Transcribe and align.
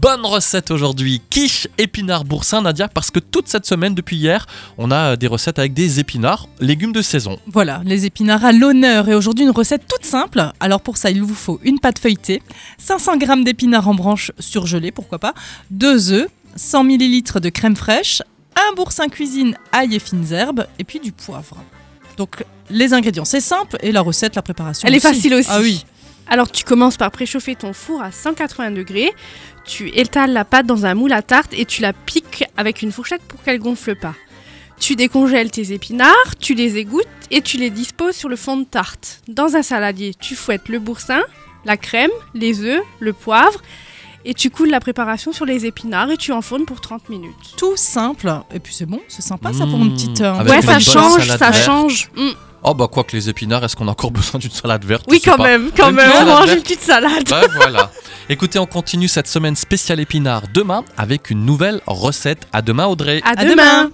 Bonne 0.00 0.24
recette 0.24 0.70
aujourd'hui, 0.70 1.20
quiche 1.28 1.68
épinard 1.76 2.24
boursin 2.24 2.62
Nadia, 2.62 2.88
parce 2.88 3.10
que 3.10 3.18
toute 3.18 3.48
cette 3.48 3.66
semaine 3.66 3.94
depuis 3.94 4.16
hier, 4.16 4.46
on 4.78 4.90
a 4.90 5.14
des 5.16 5.26
recettes 5.26 5.58
avec 5.58 5.74
des 5.74 6.00
épinards, 6.00 6.48
légumes 6.58 6.92
de 6.92 7.02
saison. 7.02 7.38
Voilà, 7.46 7.82
les 7.84 8.06
épinards 8.06 8.42
à 8.46 8.52
l'honneur 8.52 9.10
et 9.10 9.14
aujourd'hui 9.14 9.44
une 9.44 9.50
recette 9.50 9.82
toute 9.86 10.06
simple. 10.06 10.42
Alors 10.58 10.80
pour 10.80 10.96
ça, 10.96 11.10
il 11.10 11.20
vous 11.20 11.34
faut 11.34 11.60
une 11.64 11.78
pâte 11.78 11.98
feuilletée, 11.98 12.40
500 12.78 13.20
g 13.20 13.26
d'épinards 13.44 13.88
en 13.88 13.94
branches 13.94 14.32
surgelés, 14.38 14.90
pourquoi 14.90 15.18
pas, 15.18 15.34
2 15.70 16.12
œufs, 16.12 16.28
100 16.56 16.84
ml 16.84 17.38
de 17.38 17.48
crème 17.50 17.76
fraîche, 17.76 18.22
un 18.56 18.74
boursin 18.74 19.08
cuisine 19.08 19.54
ail 19.70 19.94
et 19.94 19.98
fines 19.98 20.32
herbes 20.32 20.66
et 20.78 20.84
puis 20.84 21.00
du 21.00 21.12
poivre. 21.12 21.58
Donc 22.16 22.42
les 22.70 22.94
ingrédients, 22.94 23.26
c'est 23.26 23.40
simple 23.40 23.76
et 23.82 23.92
la 23.92 24.00
recette, 24.00 24.34
la 24.34 24.40
préparation. 24.40 24.88
Elle 24.88 24.94
est 24.94 25.00
facile 25.00 25.34
aussi. 25.34 25.50
Ah 25.52 25.60
oui. 25.60 25.84
Alors 26.30 26.50
tu 26.50 26.64
commences 26.64 26.96
par 26.96 27.10
préchauffer 27.10 27.54
ton 27.56 27.72
four 27.72 28.00
à 28.02 28.12
180 28.12 28.70
degrés, 28.70 29.12
tu 29.64 29.88
étales 29.98 30.32
la 30.32 30.44
pâte 30.44 30.64
dans 30.66 30.86
un 30.86 30.94
moule 30.94 31.12
à 31.12 31.22
tarte 31.22 31.52
et 31.52 31.64
tu 31.64 31.82
la 31.82 31.92
piques 31.92 32.44
avec 32.56 32.82
une 32.82 32.92
fourchette 32.92 33.22
pour 33.22 33.42
qu'elle 33.42 33.58
gonfle 33.58 33.96
pas. 33.96 34.14
Tu 34.78 34.94
décongèles 34.96 35.50
tes 35.50 35.72
épinards, 35.72 36.36
tu 36.40 36.54
les 36.54 36.78
égouttes 36.78 37.06
et 37.30 37.42
tu 37.42 37.58
les 37.58 37.68
disposes 37.68 38.16
sur 38.16 38.28
le 38.30 38.36
fond 38.36 38.56
de 38.56 38.64
tarte. 38.64 39.20
Dans 39.28 39.56
un 39.56 39.62
saladier, 39.62 40.14
tu 40.18 40.34
fouettes 40.34 40.68
le 40.68 40.78
boursin, 40.78 41.20
la 41.66 41.76
crème, 41.76 42.10
les 42.32 42.60
œufs, 42.62 42.80
le 43.00 43.12
poivre 43.12 43.60
et 44.24 44.32
tu 44.34 44.50
coules 44.50 44.70
la 44.70 44.80
préparation 44.80 45.32
sur 45.32 45.44
les 45.46 45.66
épinards 45.66 46.10
et 46.10 46.16
tu 46.16 46.30
enfournes 46.32 46.64
pour 46.64 46.80
30 46.80 47.08
minutes. 47.08 47.54
Tout 47.56 47.76
simple. 47.76 48.32
Et 48.54 48.58
puis 48.60 48.72
c'est 48.74 48.86
bon, 48.86 49.00
c'est 49.08 49.22
sympa 49.22 49.52
ça 49.52 49.66
pour 49.66 49.78
une 49.80 49.90
Mmh. 49.92 49.94
petite. 49.94 50.20
euh, 50.20 50.44
ouais, 50.44 50.56
une 50.56 50.62
ça 50.62 50.78
change, 50.78 51.22
salade 51.26 51.38
ça 51.38 51.50
verte. 51.50 51.64
change. 51.66 52.10
Oh 52.62 52.74
bah 52.74 52.88
quoi 52.92 53.04
que 53.04 53.16
les 53.16 53.28
épinards, 53.28 53.64
est-ce 53.64 53.74
qu'on 53.76 53.88
a 53.88 53.92
encore 53.92 54.10
besoin 54.20 54.38
d'une 54.38 54.50
salade 54.50 54.84
verte 54.84 55.04
Oui, 55.08 55.20
quand 55.24 55.36
pas. 55.36 55.44
même, 55.44 55.70
quand 55.76 55.92
même, 55.92 56.10
on 56.20 56.24
mange 56.26 56.50
une 56.50 56.60
petite 56.62 56.82
salade. 56.82 57.30
Ouais, 57.30 57.46
voilà. 57.56 57.90
Écoutez, 58.28 58.58
on 58.58 58.66
continue 58.66 59.08
cette 59.08 59.26
semaine 59.28 59.56
spéciale 59.56 59.98
épinards 60.00 60.44
demain 60.52 60.84
avec 60.96 61.30
une 61.30 61.44
nouvelle 61.44 61.80
recette. 61.86 62.46
À 62.52 62.62
demain 62.62 62.86
Audrey. 62.86 63.22
À 63.24 63.30
À 63.30 63.44
demain. 63.44 63.50
demain. 63.84 63.90